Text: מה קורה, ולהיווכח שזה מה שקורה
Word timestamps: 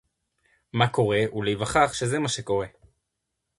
מה 0.73 0.87
קורה, 0.87 1.19
ולהיווכח 1.35 1.93
שזה 1.93 2.19
מה 2.19 2.27
שקורה 2.29 2.67